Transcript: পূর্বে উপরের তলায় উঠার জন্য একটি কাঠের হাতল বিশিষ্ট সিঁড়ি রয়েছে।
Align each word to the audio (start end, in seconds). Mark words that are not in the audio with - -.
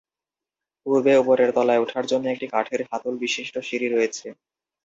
পূর্বে 0.85 1.13
উপরের 1.21 1.49
তলায় 1.55 1.81
উঠার 1.83 2.05
জন্য 2.11 2.25
একটি 2.29 2.47
কাঠের 2.53 2.81
হাতল 2.89 3.13
বিশিষ্ট 3.23 3.55
সিঁড়ি 3.67 3.87
রয়েছে। 3.89 4.27